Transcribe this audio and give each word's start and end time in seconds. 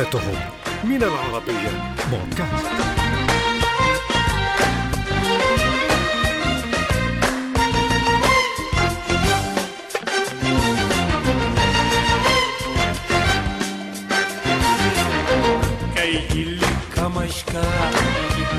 حياتهم 0.00 0.34
من 0.84 1.02
العربية 1.02 1.94
بودكاست 2.10 2.80
kamashka 15.94 15.94
kaijili 15.94 16.60
kamashka 16.94 17.62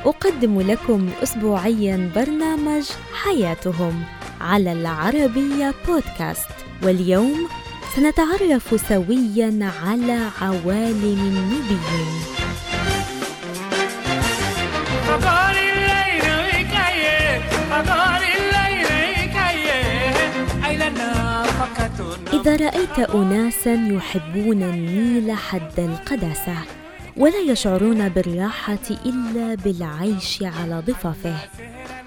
أقدم 0.06 0.62
لكم 0.62 1.10
أسبوعيا 1.24 2.12
برنامج 2.16 2.84
حياتهم 3.24 4.04
على 4.42 4.72
العربية 4.72 5.74
بودكاست. 5.88 6.50
واليوم 6.84 7.48
سنتعرف 7.96 8.82
سويا 8.90 9.72
على 9.86 10.20
عوالم 10.42 11.04
النوبيين 11.04 12.47
إذا 22.48 22.56
رأيت 22.56 23.00
أناسا 23.00 23.74
يحبون 23.74 24.64
النيل 24.64 25.32
حد 25.32 25.80
القداسة 25.80 26.56
ولا 27.18 27.40
يشعرون 27.40 28.10
بالراحة 28.10 28.90
إلا 29.06 29.56
بالعيش 29.56 30.44
على 30.44 30.84
ضفافه 30.88 31.36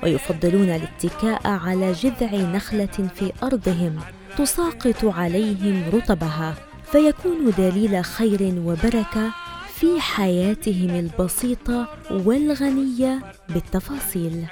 ويفضلون 0.03 0.71
الاتكاء 0.71 1.41
على 1.45 1.93
جذع 1.93 2.35
نخلة 2.37 3.09
في 3.15 3.33
أرضهم 3.43 4.01
تساقط 4.39 5.05
عليهم 5.05 5.83
رطبها 5.93 6.55
فيكون 6.93 7.53
دليل 7.59 8.05
خير 8.05 8.55
وبركة 8.65 9.33
في 9.75 10.01
حياتهم 10.01 10.91
البسيطة 10.91 11.89
والغنية 12.11 13.21
بالتفاصيل. 13.49 14.45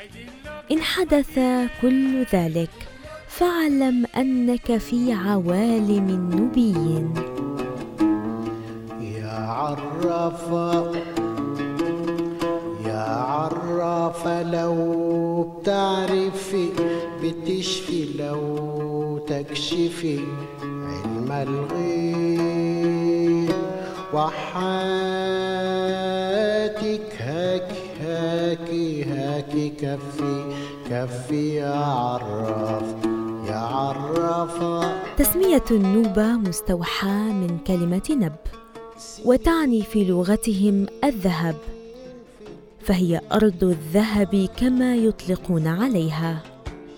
إن 0.72 0.82
حدث 0.82 1.40
كل 1.82 2.24
ذلك. 2.32 2.87
فاعلم 3.38 4.06
أنك 4.16 4.76
في 4.76 5.12
عوالم 5.12 6.08
النبيين. 6.08 7.14
يا 9.00 9.38
عرافة 9.38 10.92
يا 12.86 13.06
عرافة 13.08 14.42
لو 14.42 15.42
بتعرفي 15.42 16.68
بتشفي 17.22 18.18
لو 18.18 19.18
تكشفي 19.18 20.20
علم 20.62 21.32
الغيب. 21.32 22.68
وحاتك 24.14 24.48
هاكي 27.20 27.82
هاكي 28.00 29.04
هاكي 29.04 29.68
كفي 29.68 30.36
كفي 30.90 31.54
يا 31.54 31.74
عراف 31.74 33.07
تسمية 35.16 35.64
النوبة 35.70 36.26
مستوحاة 36.26 37.32
من 37.32 37.58
كلمة 37.66 38.02
نب 38.10 38.36
وتعني 39.24 39.82
في 39.82 40.04
لغتهم 40.04 40.86
الذهب 41.04 41.56
فهي 42.80 43.20
أرض 43.32 43.64
الذهب 43.64 44.48
كما 44.56 44.96
يطلقون 44.96 45.66
عليها. 45.66 46.42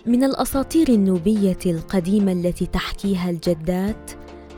من 0.06 0.24
الأساطير 0.24 0.88
النوبية 0.88 1.58
القديمة 1.66 2.32
التي 2.32 2.66
تحكيها 2.66 3.30
الجدات 3.30 4.10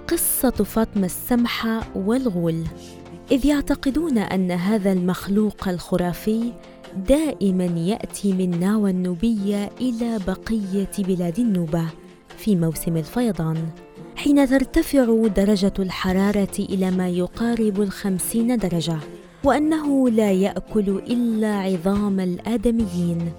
قصة 0.09 0.51
فاطمة 0.51 1.07
السمحة 1.07 1.81
والغول 1.95 2.65
إذ 3.31 3.47
يعتقدون 3.47 4.19
أن 4.19 4.51
هذا 4.51 4.93
المخلوق 4.93 5.69
الخرافي 5.69 6.53
دائما 6.97 7.65
يأتي 7.65 8.33
من 8.33 8.61
ناوى 8.61 8.91
النوبيه 8.91 9.71
إلى 9.81 10.19
بقية 10.27 10.91
بلاد 10.99 11.39
النوبة 11.39 11.87
في 12.37 12.57
موسم 12.57 12.97
الفيضان 12.97 13.57
حين 14.17 14.49
ترتفع 14.49 15.27
درجة 15.37 15.73
الحرارة 15.79 16.59
إلى 16.59 16.91
ما 16.91 17.09
يقارب 17.09 17.81
الخمسين 17.81 18.57
درجة 18.57 18.97
وأنه 19.45 20.09
لا 20.09 20.33
يأكل 20.33 20.89
إلا 20.89 21.55
عظام 21.55 22.21
الآدميين. 22.21 23.33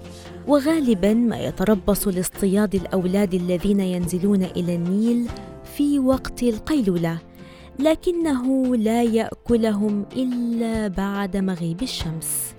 وغالبا 0.48 1.14
ما 1.14 1.38
يتربص 1.40 2.08
لاصطياد 2.08 2.74
الأولاد 2.74 3.34
الذين 3.34 3.80
ينزلون 3.80 4.42
إلى 4.42 4.74
النيل 4.74 5.28
في 5.76 5.98
وقت 5.98 6.42
القيلولة 6.42 7.18
لكنه 7.78 8.76
لا 8.76 9.02
يأكلهم 9.02 10.06
إلا 10.16 10.88
بعد 10.88 11.36
مغيب 11.36 11.82
الشمس. 11.82 12.54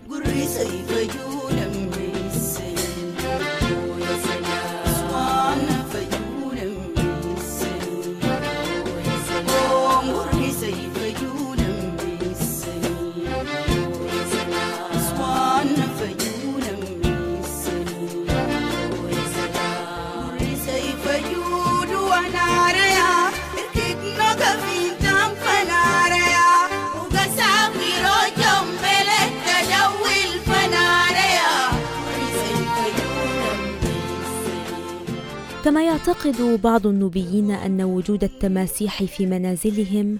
كما 35.65 35.83
يعتقد 35.83 36.59
بعض 36.63 36.87
النوبيين 36.87 37.51
أن 37.51 37.81
وجود 37.81 38.23
التماسيح 38.23 39.03
في 39.03 39.25
منازلهم 39.25 40.19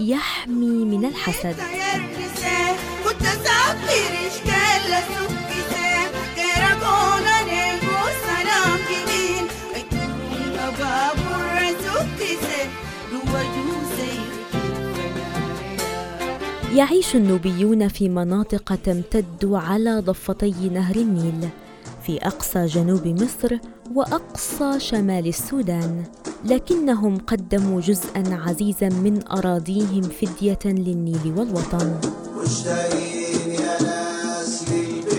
يحمي 0.00 0.84
من 0.84 1.04
الحسد. 1.04 1.56
يعيش 16.74 17.16
النوبيون 17.16 17.88
في 17.88 18.08
مناطق 18.08 18.74
تمتد 18.74 19.44
على 19.44 20.00
ضفتي 20.00 20.68
نهر 20.68 20.96
النيل 20.96 21.48
في 22.06 22.18
أقصى 22.26 22.66
جنوب 22.66 23.06
مصر 23.06 23.58
وأقصى 23.94 24.80
شمال 24.80 25.26
السودان 25.26 26.04
لكنهم 26.44 27.18
قدموا 27.18 27.80
جزءا 27.80 28.24
عزيزا 28.46 28.88
من 28.88 29.28
أراضيهم 29.28 30.02
فدية 30.02 30.58
للنيل 30.64 31.34
والوطن. 31.36 31.94
مشتاقين 32.42 33.50
يا 33.50 33.82
ناس 33.82 34.64
للبيت 34.70 35.16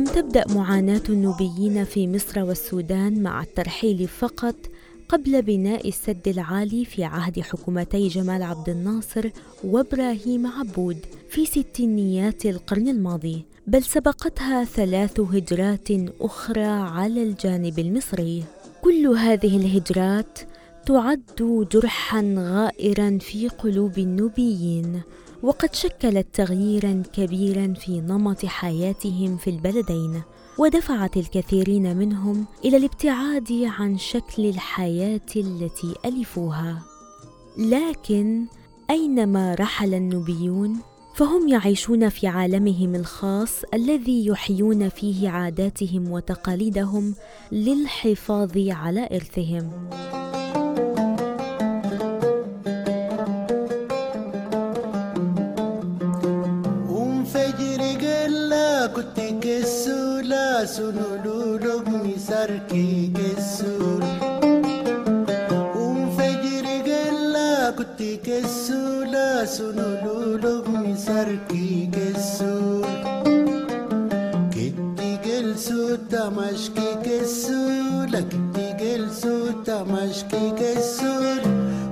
لم 0.00 0.06
تبدأ 0.06 0.44
معاناة 0.54 1.02
النوبيين 1.08 1.84
في 1.84 2.08
مصر 2.08 2.42
والسودان 2.42 3.22
مع 3.22 3.42
الترحيل 3.42 4.08
فقط 4.08 4.54
قبل 5.08 5.42
بناء 5.42 5.88
السد 5.88 6.28
العالي 6.28 6.84
في 6.84 7.04
عهد 7.04 7.40
حكومتي 7.40 8.08
جمال 8.08 8.42
عبد 8.42 8.68
الناصر 8.68 9.30
وإبراهيم 9.64 10.46
عبود 10.46 10.96
في 11.28 11.46
ستينيات 11.46 12.46
القرن 12.46 12.88
الماضي 12.88 13.44
بل 13.66 13.82
سبقتها 13.82 14.64
ثلاث 14.64 15.20
هجرات 15.20 15.88
أخرى 16.20 16.64
على 16.64 17.22
الجانب 17.22 17.78
المصري. 17.78 18.44
كل 18.82 19.06
هذه 19.06 19.56
الهجرات 19.56 20.38
تعد 20.86 21.66
جرحا 21.72 22.34
غائرا 22.38 23.18
في 23.18 23.48
قلوب 23.48 23.98
النوبيين. 23.98 25.02
وقد 25.42 25.74
شكلت 25.74 26.26
تغييرا 26.32 27.02
كبيرا 27.12 27.74
في 27.74 28.00
نمط 28.00 28.46
حياتهم 28.46 29.36
في 29.36 29.50
البلدين 29.50 30.22
ودفعت 30.58 31.16
الكثيرين 31.16 31.96
منهم 31.96 32.46
إلى 32.64 32.76
الابتعاد 32.76 33.52
عن 33.52 33.98
شكل 33.98 34.46
الحياة 34.46 35.20
التي 35.36 35.94
ألفوها. 36.04 36.82
لكن 37.58 38.46
أينما 38.90 39.54
رحل 39.54 39.94
النوبيون 39.94 40.76
فهم 41.14 41.48
يعيشون 41.48 42.08
في 42.08 42.26
عالمهم 42.26 42.94
الخاص 42.94 43.62
الذي 43.74 44.26
يحيون 44.26 44.88
فيه 44.88 45.28
عاداتهم 45.28 46.10
وتقاليدهم 46.10 47.14
للحفاظ 47.52 48.58
على 48.68 49.08
إرثهم. 49.12 49.90
sunululog 60.74 61.86
mi 62.02 62.14
sarki 62.26 63.10
kessul 63.16 64.02
Un 65.84 65.98
fajri 66.16 66.76
galla 66.88 67.72
kutti 67.78 68.10
kessula 68.26 69.26
sunululog 69.56 70.68
mi 70.82 70.94
sarki 71.06 71.90
kessul 71.96 72.86
Kitti 74.54 75.10
gelsu 75.26 75.98
tamashki 76.12 76.88
kessula 77.06 78.20
kitti 78.30 78.66
gelsu 78.82 79.34
tamashki 79.68 80.44
kessul 80.60 81.40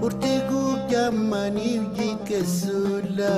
Urtigu 0.06 0.62
jammani 0.92 1.70
uji 1.84 2.10
kessula 2.28 3.34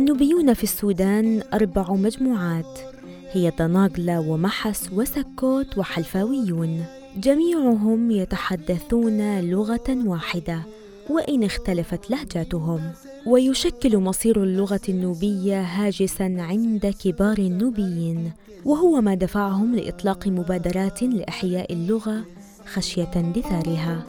النوبيون 0.00 0.54
في 0.54 0.64
السودان 0.64 1.42
أربع 1.54 1.92
مجموعات 1.92 2.78
هي 3.32 3.52
دناغلا 3.58 4.18
ومحس 4.18 4.92
وسكوت 4.92 5.78
وحلفاويون. 5.78 6.84
جميعهم 7.16 8.10
يتحدثون 8.10 9.40
لغة 9.40 10.06
واحدة 10.06 10.62
وإن 11.10 11.44
اختلفت 11.44 12.10
لهجاتهم. 12.10 12.80
ويشكل 13.26 13.98
مصير 13.98 14.42
اللغة 14.42 14.80
النوبية 14.88 15.60
هاجسا 15.60 16.36
عند 16.38 16.94
كبار 17.04 17.38
النوبيين 17.38 18.32
وهو 18.64 19.00
ما 19.00 19.14
دفعهم 19.14 19.76
لإطلاق 19.76 20.28
مبادرات 20.28 21.02
لإحياء 21.02 21.72
اللغة 21.72 22.24
خشية 22.66 23.10
اندثارها 23.16 24.06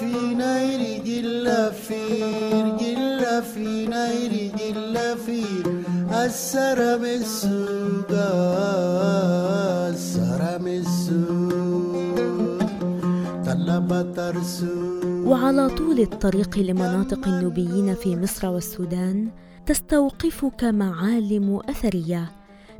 جلا 0.00 0.08
فينا 0.08 0.62
يري 0.62 0.98
جلا 0.98 1.70
فير 1.70 2.76
جلا 2.76 3.40
فينا 3.40 4.12
يري 4.12 4.52
جلا 4.58 5.14
فير 5.14 5.84
السرم 6.24 7.04
السوق 7.04 8.10
السرم 9.92 10.66
السوق 10.66 12.10
طلب 13.46 13.90
وعلى 15.26 15.68
طول 15.68 16.00
الطريق 16.00 16.58
لمناطق 16.58 17.28
النوبيين 17.28 17.94
في 17.94 18.16
مصر 18.16 18.48
والسودان 18.48 19.28
تستوقفك 19.66 20.64
معالم 20.64 21.60
أثرية. 21.68 22.32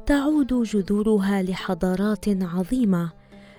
تعود 0.06 0.62
جذورها 0.62 1.42
لحضارات 1.42 2.28
عظيمة 2.28 3.10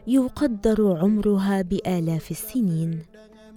يقدر 0.08 0.98
عمرها 1.02 1.62
بآلاف 1.62 2.32
السنين. 2.32 3.00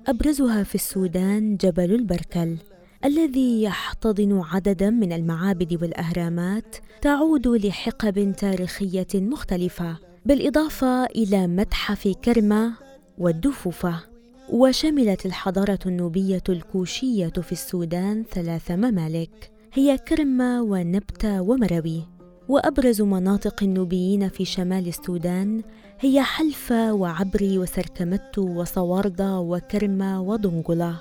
أبرزها 0.07 0.63
في 0.63 0.75
السودان 0.75 1.57
جبل 1.57 1.95
البركل 1.95 2.57
الذي 3.05 3.63
يحتضن 3.63 4.43
عددا 4.45 4.91
من 4.91 5.13
المعابد 5.13 5.83
والأهرامات 5.83 6.77
تعود 7.03 7.49
لحقب 7.49 8.33
تاريخية 8.33 9.07
مختلفة 9.15 9.97
بالإضافة 10.25 11.05
إلى 11.05 11.47
متحف 11.47 12.09
كرمه 12.25 12.73
والدفوفة. 13.19 14.01
وشملت 14.49 15.27
الحضارة 15.27 15.79
النوبية 15.87 16.43
الكوشية 16.49 17.29
في 17.29 17.53
السودان 17.53 18.25
ثلاث 18.31 18.71
ممالك 18.71 19.51
هي 19.73 19.99
كرمة 19.99 20.63
ونبتة 20.63 21.43
ومروي. 21.43 22.03
وأبرز 22.49 23.03
مناطق 23.03 23.63
النوبيين 23.63 24.29
في 24.29 24.45
شمال 24.45 24.89
السودان 24.89 25.63
هي 26.01 26.23
حلفة 26.23 26.93
وعبري 26.93 27.59
وسركمتو 27.59 28.61
وصواردة 28.61 29.39
وكرمة 29.39 30.23
ودنقلة. 30.23 30.97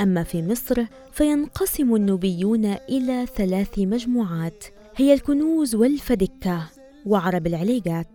أما 0.00 0.22
في 0.22 0.42
مصر 0.42 0.84
فينقسم 1.12 1.94
النوبيون 1.94 2.64
إلى 2.64 3.26
ثلاث 3.36 3.78
مجموعات 3.78 4.64
هي 4.96 5.14
الكنوز 5.14 5.74
والفدكة 5.74 6.62
وعرب 7.06 7.46
العليقات. 7.46 8.08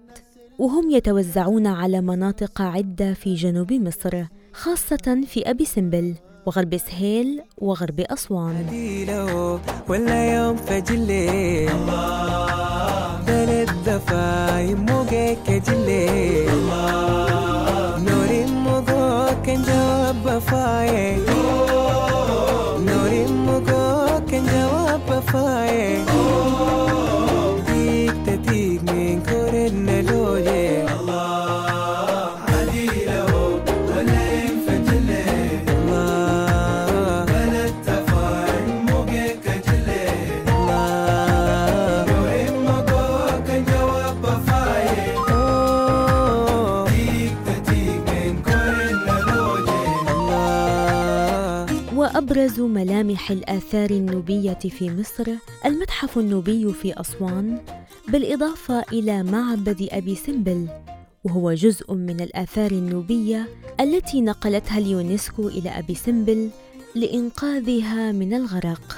وهم 0.59 0.91
يتوزعون 0.91 1.67
على 1.67 2.01
مناطق 2.01 2.61
عدة 2.61 3.13
في 3.13 3.35
جنوب 3.35 3.73
مصر 3.73 4.23
خاصة 4.53 5.21
في 5.27 5.49
أبي 5.49 5.65
سمبل 5.65 6.15
وغرب 6.45 6.77
سهيل 6.77 7.41
وغرب 7.57 7.99
أسوان. 7.99 8.65
ولا 9.89 10.35
يوم 10.35 10.55
فجلي 10.55 11.65
بلد 11.65 13.12
دفاي 13.85 14.75
موجك 14.75 15.49
جلي 15.67 16.45
نوري 18.05 18.45
موجو 18.45 19.27
كان 19.45 19.65
ملامح 53.03 53.31
الآثار 53.31 53.89
النوبية 53.89 54.53
في 54.53 54.91
مصر 54.91 55.31
المتحف 55.65 56.17
النوبي 56.17 56.73
في 56.73 56.99
أسوان 57.01 57.59
بالإضافة 58.07 58.83
إلى 58.93 59.23
معبد 59.23 59.87
أبي 59.91 60.15
سمبل 60.15 60.67
وهو 61.23 61.53
جزء 61.53 61.93
من 61.93 62.21
الآثار 62.21 62.71
النوبية 62.71 63.47
التي 63.79 64.21
نقلتها 64.21 64.77
اليونسكو 64.77 65.47
إلى 65.47 65.69
أبي 65.69 65.95
سمبل 65.95 66.49
لإنقاذها 66.95 68.11
من 68.11 68.33
الغرق. 68.33 68.97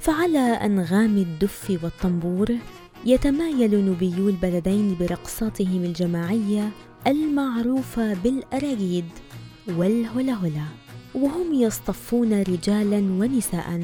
فعلى 0.00 0.38
أنغام 0.38 1.16
الدف 1.16 1.78
والطنبور 1.82 2.56
يتمايل 3.04 3.84
نوبيو 3.84 4.28
البلدين 4.28 4.96
برقصاتهم 5.00 5.84
الجماعية 5.84 6.70
المعروفة 7.06 8.14
بالأراجيد 8.14 9.08
والهلهلة 9.68 10.85
وهم 11.16 11.54
يصطفون 11.54 12.42
رجالا 12.42 12.96
ونساء 12.96 13.80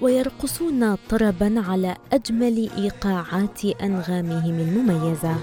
ويرقصون 0.00 0.94
طربا 0.94 1.62
على 1.68 1.96
أجمل 2.12 2.70
إيقاعات 2.76 3.64
أنغامهم 3.64 4.56
المميزة. 4.60 5.34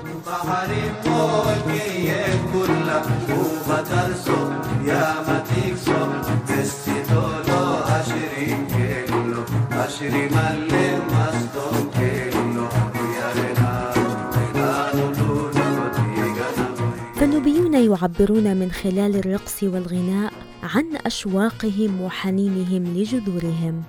فالنوبيون 17.16 17.74
يعبرون 17.74 18.58
من 18.58 18.72
خلال 18.72 19.16
الرقص 19.16 19.64
والغناء 19.64 20.41
عن 20.76 20.86
أشواقهم 21.06 22.02
وحنينهم 22.02 22.84
لجذورهم 22.98 23.84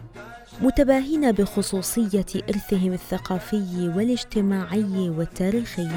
متباهين 0.63 1.33
بخصوصية 1.33 2.27
إرثهم 2.49 2.93
الثقافي 2.93 3.93
والاجتماعي 3.97 5.11
والتاريخي. 5.11 5.89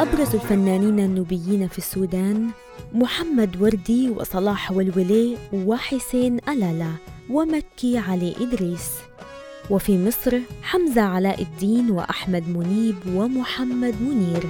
أبرز 0.00 0.34
الفنانين 0.34 1.00
النوبيين 1.00 1.68
في 1.68 1.78
السودان 1.78 2.50
محمد 2.94 3.62
وردي 3.62 4.10
وصلاح 4.10 4.72
والولي 4.72 5.36
وحسين 5.52 6.38
ألالا. 6.48 7.17
ومكي 7.30 7.98
علي 7.98 8.34
إدريس. 8.40 8.88
وفي 9.70 9.98
مصر 9.98 10.38
حمزة 10.62 11.02
علاء 11.02 11.42
الدين 11.42 11.90
وأحمد 11.90 12.48
منيب 12.48 12.96
ومحمد 13.14 13.94
منير. 14.02 14.44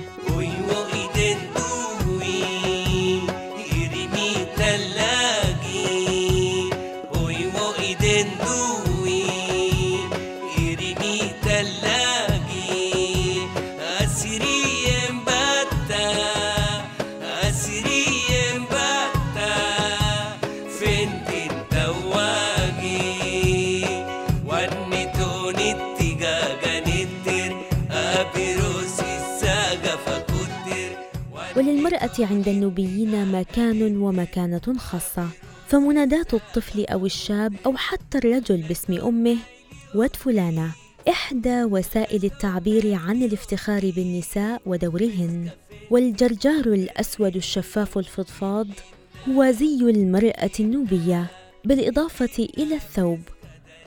وللمرأة 31.88 32.26
عند 32.30 32.48
النوبيين 32.48 33.32
مكان 33.32 33.96
ومكانة 33.96 34.78
خاصة 34.78 35.28
فمنادات 35.68 36.34
الطفل 36.34 36.84
أو 36.84 37.06
الشاب 37.06 37.54
أو 37.66 37.76
حتى 37.76 38.18
الرجل 38.18 38.62
باسم 38.62 38.92
أمه 38.92 39.36
ود 39.94 40.16
فلانة 40.16 40.72
إحدى 41.08 41.64
وسائل 41.64 42.24
التعبير 42.24 42.94
عن 42.94 43.22
الافتخار 43.22 43.90
بالنساء 43.96 44.62
ودورهن 44.66 45.50
والجرجار 45.90 46.66
الأسود 46.66 47.36
الشفاف 47.36 47.98
الفضفاض 47.98 48.66
هو 49.28 49.50
زي 49.50 49.80
المرأة 49.80 50.50
النوبية 50.60 51.26
بالإضافة 51.64 52.48
إلى 52.58 52.74
الثوب 52.74 53.20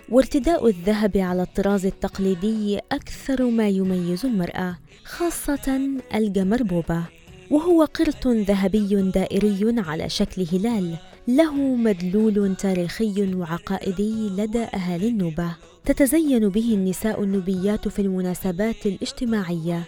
وارتداء 0.10 0.67
الذهب 0.67 1.17
على 1.17 1.41
الطراز 1.41 1.86
التقليدي 1.86 2.79
أكثر 2.91 3.46
ما 3.46 3.70
يميز 3.70 4.25
المرأة 4.25 4.77
خاصة 5.03 5.79
الجمربوبة. 6.15 7.20
وهو 7.51 7.86
قرط 7.86 8.27
ذهبي 8.27 9.12
دائري 9.15 9.75
على 9.77 10.10
شكل 10.10 10.46
هلال 10.53 10.96
له 11.27 11.53
مدلول 11.55 12.55
تاريخي 12.55 13.34
وعقائدي 13.36 14.29
لدى 14.29 14.63
أهالي 14.63 15.08
النوبة. 15.08 15.55
تتزين 15.86 16.50
به 16.50 16.74
النساء 16.74 17.24
النوبيات 17.24 17.88
في 17.88 18.01
المناسبات 18.01 18.86
الاجتماعية 18.86 19.84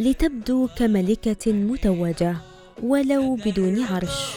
لتبدو 0.00 0.68
كملكة 0.78 1.52
متوجه 1.52 2.36
ولو 2.82 3.34
بدون 3.34 3.82
عرش. 3.82 4.36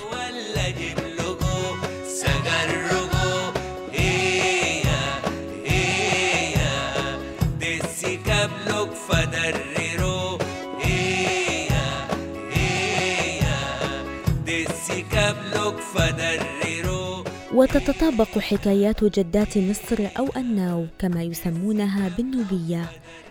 وتتطابق 17.59 18.39
حكايات 18.39 19.03
جدات 19.03 19.57
مصر 19.57 20.07
أو 20.19 20.27
الناو 20.37 20.85
كما 20.99 21.23
يسمونها 21.23 22.09
بالنوبية 22.17 22.83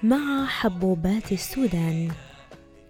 مع 0.03 0.47
حبوبات 0.47 1.33
السودان. 1.33 2.09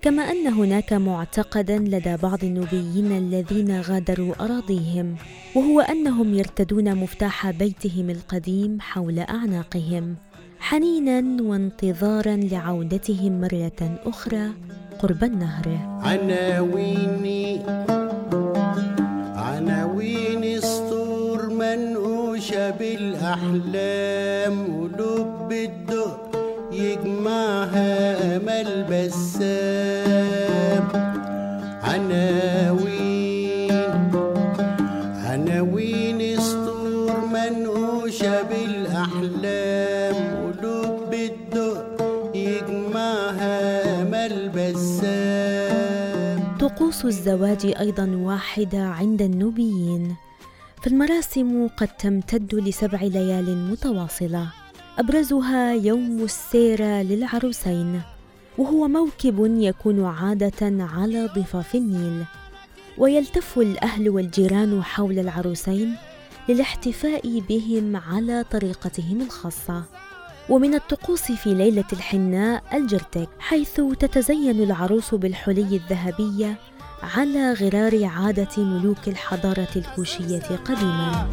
كما 0.02 0.22
أن 0.22 0.46
هناك 0.46 0.92
معتقدا 0.92 1.78
لدى 1.78 2.16
بعض 2.16 2.44
النوبيين 2.44 3.12
الذين 3.12 3.80
غادروا 3.80 4.34
أراضيهم 4.44 5.16
وهو 5.54 5.80
أنهم 5.80 6.34
يرتدون 6.34 6.94
مفتاح 6.94 7.50
بيتهم 7.50 8.10
القديم 8.10 8.80
حول 8.80 9.18
أعناقهم 9.18 10.16
حنينا 10.60 11.42
وانتظارا 11.42 12.36
لعودتهم 12.36 13.40
مرة 13.40 14.00
أخرى 14.06 14.46
قرب 14.98 15.24
النهر. 15.24 15.66
عناويني 16.02 17.62
بالأحلام 23.28 24.56
ولب 24.74 25.52
الدق 25.52 26.30
يجمعها 26.72 28.36
أمل 28.36 28.84
بسام. 28.88 30.84
عناوين 31.82 33.72
عناوين 35.28 36.40
سطور 36.40 37.16
منقوشة 37.32 38.42
بالأحلام. 38.42 40.16
ولب 40.44 41.12
الدق 41.12 41.84
يجمعها 42.34 43.58
أمل 44.02 44.48
بسام. 44.48 46.38
طقوس 46.60 47.04
الزواج 47.04 47.74
أيضا 47.80 48.06
واحدة 48.16 48.78
عند 48.78 49.22
النوبيين. 49.22 50.16
فالمراسم 50.82 51.68
قد 51.68 51.88
تمتد 51.88 52.54
لسبع 52.54 53.02
ليال 53.02 53.70
متواصلة. 53.70 54.46
أبرزها 54.98 55.72
يوم 55.72 56.22
السيرة 56.22 57.02
للعروسين 57.02 58.00
وهو 58.58 58.88
موكب 58.88 59.56
يكون 59.60 60.04
عادة 60.04 60.86
على 60.94 61.26
ضفاف 61.26 61.74
النيل. 61.74 62.24
ويلتف 62.98 63.58
الأهل 63.58 64.10
والجيران 64.10 64.82
حول 64.82 65.18
العروسين 65.18 65.94
للاحتفاء 66.48 67.40
بهم 67.48 67.96
على 67.96 68.44
طريقتهم 68.50 69.20
الخاصة. 69.20 69.84
ومن 70.48 70.74
الطقوس 70.74 71.32
في 71.32 71.54
ليلة 71.54 71.84
الحناء 71.92 72.62
الجرتك 72.74 73.28
حيث 73.38 73.80
تتزين 73.98 74.62
العروس 74.62 75.14
بالحلي 75.14 75.76
الذهبية 75.76 76.58
على 77.02 77.52
غرار 77.52 78.04
عادة 78.04 78.62
ملوك 78.64 79.08
الحضارة 79.08 79.68
الكوشية 79.76 80.56
قديما. 80.64 81.28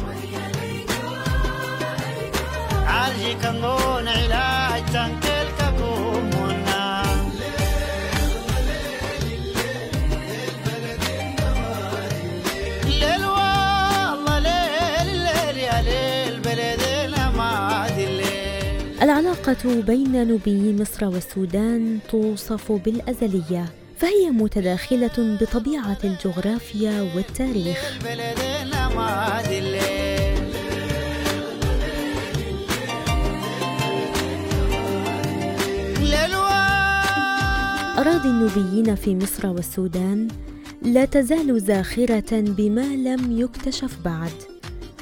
العلاقة 19.02 19.82
بين 19.86 20.28
نوبي 20.28 20.76
مصر 20.80 21.06
والسودان 21.06 21.98
توصف 22.10 22.72
بالأزلية. 22.72 23.85
فهي 23.96 24.30
متداخلة 24.30 25.36
بطبيعة 25.40 25.98
الجغرافيا 26.04 27.10
والتاريخ. 27.14 27.98
أراضي 37.98 38.28
النوبيين 38.28 38.94
في 38.94 39.16
مصر 39.16 39.46
والسودان 39.46 40.28
لا 40.82 41.04
تزال 41.04 41.60
زاخرة 41.60 42.40
بما 42.40 42.96
لم 42.96 43.40
يكتشف 43.40 43.98
بعد. 44.04 44.32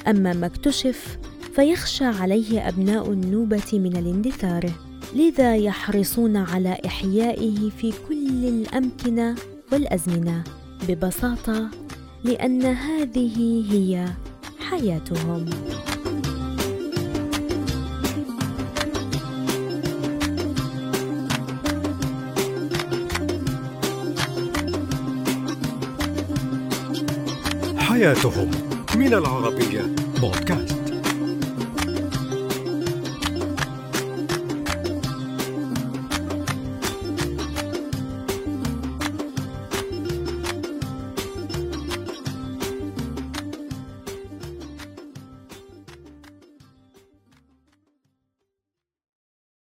أما 0.08 0.32
ما 0.32 0.46
اكتشف 0.46 1.18
فيخشى 1.56 2.04
عليه 2.04 2.68
أبناء 2.68 3.12
النوبة 3.12 3.70
من 3.72 3.96
الاندثار. 3.96 4.70
لذا 5.14 5.56
يحرصون 5.56 6.37
على 6.37 6.78
إحيائه 6.87 7.71
في 7.71 7.92
كل 8.09 8.44
الأمكنة 8.44 9.35
والأزمنة 9.73 10.44
ببساطة 10.88 11.68
لأن 12.25 12.62
هذه 12.62 13.64
هي 13.73 14.09
حياتهم. 14.71 15.50
حياتهم 27.78 28.50
من 28.97 29.14
العربية. 29.14 29.83
بودكاست. 30.21 30.84